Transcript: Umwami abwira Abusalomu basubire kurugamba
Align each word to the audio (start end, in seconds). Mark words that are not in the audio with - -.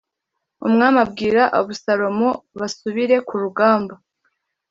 Umwami 0.67 0.97
abwira 1.05 1.43
Abusalomu 1.59 2.29
basubire 2.59 3.15
kurugamba 3.27 3.93